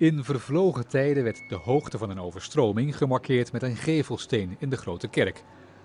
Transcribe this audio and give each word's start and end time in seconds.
In 0.00 0.24
vervlogen 0.24 0.88
tijden 0.88 1.24
werd 1.24 1.42
de 1.48 1.54
hoogte 1.54 1.98
van 1.98 2.10
een 2.10 2.20
overstroming 2.20 2.96
gemarkeerd 2.96 3.52
met 3.52 3.62
een 3.62 3.76
gevelsteen 3.76 4.56
in 4.58 4.70
de 4.70 4.76
grote 4.76 5.08
kerk. 5.08 5.42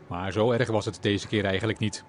Maar 0.07 0.31
zo 0.31 0.52
erg 0.52 0.70
was 0.70 0.86
het 0.86 0.97
deze 1.02 1.27
keer 1.27 1.45
eigenlijk 1.45 1.79
niet. 1.79 2.04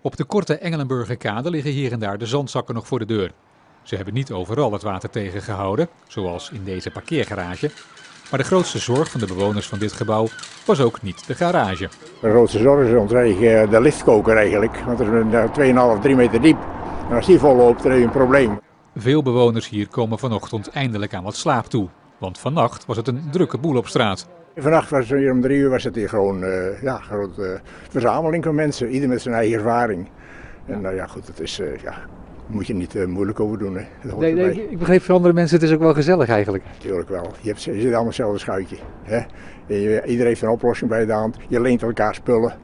Op 0.00 0.16
de 0.16 0.24
korte 0.24 0.58
Engelenburgerkade 0.58 1.50
liggen 1.50 1.70
hier 1.70 1.92
en 1.92 1.98
daar 1.98 2.18
de 2.18 2.26
zandzakken 2.26 2.74
nog 2.74 2.86
voor 2.86 2.98
de 2.98 3.04
deur. 3.04 3.32
Ze 3.82 3.96
hebben 3.96 4.14
niet 4.14 4.32
overal 4.32 4.72
het 4.72 4.82
water 4.82 5.10
tegengehouden, 5.10 5.88
zoals 6.06 6.50
in 6.50 6.64
deze 6.64 6.90
parkeergarage. 6.90 7.70
Maar 8.30 8.38
de 8.38 8.46
grootste 8.46 8.78
zorg 8.78 9.10
van 9.10 9.20
de 9.20 9.26
bewoners 9.26 9.66
van 9.66 9.78
dit 9.78 9.92
gebouw 9.92 10.26
was 10.64 10.80
ook 10.80 11.02
niet 11.02 11.26
de 11.26 11.34
garage. 11.34 11.88
De 12.20 12.30
grootste 12.30 12.58
zorg 12.58 12.88
is 12.88 12.94
ons 12.94 13.12
eigen, 13.12 13.70
de 13.70 13.80
liftkoker 13.80 14.36
eigenlijk, 14.36 14.76
want 14.76 14.98
het 14.98 15.58
is 15.58 15.72
2,5, 15.96 16.00
3 16.02 16.16
meter 16.16 16.40
diep. 16.40 16.58
En 17.08 17.16
als 17.16 17.26
die 17.26 17.38
vol 17.38 17.56
loopt, 17.56 17.82
dan 17.82 17.90
heb 17.90 18.00
je 18.00 18.06
een 18.06 18.12
probleem. 18.12 18.58
Veel 19.00 19.22
bewoners 19.22 19.68
hier 19.68 19.88
komen 19.88 20.18
vanochtend 20.18 20.70
eindelijk 20.70 21.14
aan 21.14 21.24
wat 21.24 21.36
slaap 21.36 21.66
toe. 21.66 21.88
Want 22.18 22.38
vannacht 22.38 22.86
was 22.86 22.96
het 22.96 23.08
een 23.08 23.22
drukke 23.30 23.58
boel 23.58 23.76
op 23.76 23.86
straat. 23.86 24.28
Vannacht 24.56 24.90
was 24.90 25.08
het 25.08 25.18
hier 25.18 25.32
om 25.32 25.40
drie 25.40 25.58
uur 25.58 25.70
was 25.70 25.84
het 25.84 25.94
hier 25.94 26.08
gewoon 26.08 26.42
uh, 26.42 26.82
ja, 26.82 26.98
grote 26.98 27.42
uh, 27.42 27.70
verzameling 27.90 28.44
van 28.44 28.54
mensen. 28.54 28.90
Ieder 28.90 29.08
met 29.08 29.22
zijn 29.22 29.34
eigen 29.34 29.58
ervaring. 29.58 30.08
En 30.66 30.80
nou 30.80 30.94
ja, 30.94 31.06
goed, 31.06 31.26
het 31.26 31.40
is, 31.40 31.60
uh, 31.60 31.76
ja, 31.76 31.94
moet 32.46 32.66
je 32.66 32.74
niet 32.74 33.06
moeilijk 33.06 33.40
over 33.40 33.58
doen. 33.58 33.76
Hè. 33.76 34.14
Nee, 34.16 34.34
nee, 34.34 34.70
ik 34.70 34.78
begreep 34.78 35.02
voor 35.02 35.14
andere 35.14 35.34
mensen, 35.34 35.58
het 35.58 35.68
is 35.68 35.74
ook 35.74 35.80
wel 35.80 35.94
gezellig 35.94 36.28
eigenlijk. 36.28 36.64
Tuurlijk 36.78 37.08
wel. 37.08 37.32
Je, 37.40 37.48
hebt, 37.48 37.62
je 37.62 37.72
zit 37.72 37.84
allemaal 37.84 38.04
hetzelfde 38.04 38.38
schuitje. 38.38 38.76
Hè. 39.02 39.20
Je, 39.66 40.02
iedereen 40.06 40.26
heeft 40.26 40.42
een 40.42 40.48
oplossing 40.48 40.90
bij 40.90 41.06
de 41.06 41.12
hand. 41.12 41.36
Je 41.48 41.60
leent 41.60 41.82
elkaar 41.82 42.14
spullen. 42.14 42.54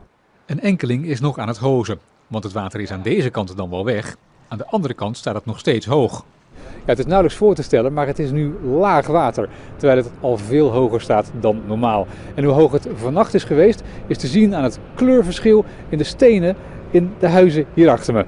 Een 0.47 0.61
enkeling 0.61 1.07
is 1.07 1.21
nog 1.21 1.39
aan 1.39 1.49
het 1.49 1.59
hozen. 1.59 1.99
Want 2.27 2.45
het 2.45 2.53
water 2.53 2.81
is 2.81 2.91
aan 2.91 3.03
deze 3.03 3.31
kant 3.31 3.57
dan 3.57 3.71
wel 3.71 3.85
weg. 3.85 4.17
Aan 4.55 4.61
de 4.61 4.71
andere 4.71 4.95
kant 4.95 5.17
staat 5.17 5.35
het 5.35 5.47
nog 5.47 5.59
steeds 5.59 5.87
hoog. 5.87 6.25
Ja, 6.57 6.71
het 6.85 6.99
is 6.99 7.05
nauwelijks 7.05 7.39
voor 7.39 7.55
te 7.55 7.63
stellen, 7.63 7.93
maar 7.93 8.07
het 8.07 8.19
is 8.19 8.31
nu 8.31 8.55
laag 8.63 9.07
water. 9.07 9.49
Terwijl 9.77 9.99
het 9.99 10.11
al 10.21 10.37
veel 10.37 10.71
hoger 10.71 11.01
staat 11.01 11.31
dan 11.41 11.63
normaal. 11.67 12.07
En 12.35 12.45
hoe 12.45 12.53
hoog 12.53 12.73
het 12.73 12.89
vannacht 12.95 13.35
is 13.35 13.45
geweest, 13.45 13.83
is 14.07 14.19
te 14.19 14.27
zien 14.27 14.55
aan 14.55 14.63
het 14.63 14.79
kleurverschil 14.95 15.65
in 15.89 15.99
de 15.99 16.05
stenen 16.05 16.57
in 16.91 17.15
de 17.19 17.29
huizen 17.29 17.67
hier 17.75 17.91
achter 17.91 18.15
me. 18.15 18.25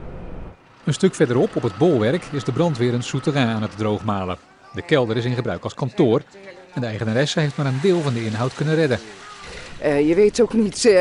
Een 0.84 0.92
stuk 0.92 1.14
verderop 1.14 1.56
op 1.56 1.62
het 1.62 1.76
bolwerk 1.78 2.24
is 2.32 2.44
de 2.44 2.52
brandweer 2.52 2.94
een 2.94 3.02
souterrain 3.02 3.48
aan 3.48 3.62
het 3.62 3.76
droogmalen. 3.76 4.36
De 4.72 4.82
kelder 4.82 5.16
is 5.16 5.24
in 5.24 5.34
gebruik 5.34 5.62
als 5.62 5.74
kantoor 5.74 6.22
en 6.74 6.80
de 6.80 6.86
eigenaresse 6.86 7.40
heeft 7.40 7.56
maar 7.56 7.66
een 7.66 7.80
deel 7.82 8.00
van 8.00 8.12
de 8.12 8.24
inhoud 8.24 8.54
kunnen 8.54 8.74
redden. 8.74 8.98
Uh, 9.82 10.08
je 10.08 10.14
weet 10.14 10.40
ook 10.40 10.52
niet 10.52 10.84
uh, 10.84 10.94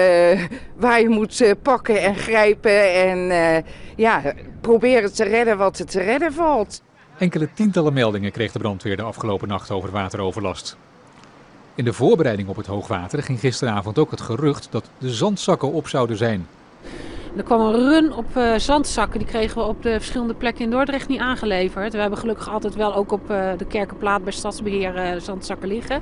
waar 0.76 1.02
je 1.02 1.10
moet 1.10 1.42
uh, 1.42 1.52
pakken 1.62 2.02
en 2.02 2.16
grijpen 2.16 2.94
en 2.94 3.64
ja, 3.96 4.22
proberen 4.62 5.14
te 5.14 5.24
redden 5.24 5.58
wat 5.58 5.80
er 5.80 5.86
te 5.86 6.02
redden 6.02 6.34
valt. 6.34 6.82
Enkele 7.18 7.50
tientallen 7.54 7.94
meldingen 7.94 8.32
kreeg 8.32 8.52
de 8.52 8.60
brandweer 8.60 8.96
de 8.96 9.02
afgelopen 9.02 9.48
nacht 9.48 9.72
over 9.72 9.92
wateroverlast. 9.92 10.78
In 11.76 11.86
de 11.86 11.94
voorbereiding 11.94 12.48
op 12.50 12.56
het 12.56 12.66
hoogwater 12.66 13.24
ging 13.24 13.40
gisteravond 13.40 14.00
ook 14.00 14.12
het 14.12 14.22
gerucht 14.22 14.68
dat 14.72 14.90
de 14.98 15.10
zandzakken 15.10 15.72
op 15.72 15.88
zouden 15.88 16.18
zijn. 16.18 16.48
Er 17.38 17.44
kwam 17.44 17.62
een 17.62 17.90
run 17.90 18.14
op 18.14 18.26
uh, 18.38 18.56
zandzakken. 18.56 19.20
Die 19.20 19.28
kregen 19.28 19.58
we 19.58 19.64
op 19.64 19.84
de 19.84 19.92
verschillende 19.92 20.34
plekken 20.34 20.64
in 20.64 20.72
Dordrecht 20.72 21.08
niet 21.08 21.20
aangeleverd. 21.20 21.94
We 21.94 22.00
hebben 22.00 22.20
gelukkig 22.20 22.50
altijd 22.50 22.76
wel 22.76 22.96
ook 22.96 23.12
op 23.12 23.32
uh, 23.32 23.52
de 23.58 23.66
Kerkenplaat 23.66 24.24
bij 24.24 24.34
Stadsbeheer 24.34 24.96
uh, 24.96 25.22
zandzakken 25.22 25.68
liggen. 25.68 26.02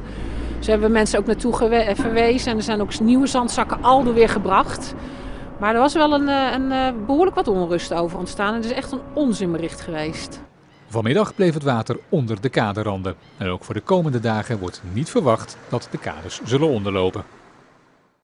Dus 0.63 0.71
hebben 0.71 0.91
we 0.91 0.97
mensen 0.97 1.19
ook 1.19 1.25
naartoe 1.25 1.55
verwezen. 1.95 2.51
En 2.51 2.57
er 2.57 2.63
zijn 2.63 2.81
ook 2.81 2.99
nieuwe 2.99 3.27
zandzakken 3.27 3.83
alweer 3.83 4.13
weer 4.13 4.29
gebracht. 4.29 4.93
Maar 5.59 5.73
er 5.73 5.79
was 5.79 5.93
wel 5.93 6.13
een, 6.13 6.27
een 6.27 7.05
behoorlijk 7.05 7.35
wat 7.35 7.47
onrust 7.47 7.93
over 7.93 8.17
ontstaan. 8.17 8.53
Het 8.53 8.65
is 8.65 8.71
echt 8.71 8.91
een 8.91 9.01
onzinbericht 9.13 9.81
geweest. 9.81 10.41
Vanmiddag 10.87 11.35
bleef 11.35 11.53
het 11.53 11.63
water 11.63 11.99
onder 12.09 12.41
de 12.41 12.49
kaderranden. 12.49 13.15
En 13.37 13.47
ook 13.47 13.63
voor 13.63 13.73
de 13.73 13.81
komende 13.81 14.19
dagen 14.19 14.59
wordt 14.59 14.81
niet 14.93 15.09
verwacht 15.09 15.57
dat 15.69 15.87
de 15.91 15.97
kaders 15.97 16.41
zullen 16.43 16.67
onderlopen. 16.67 17.23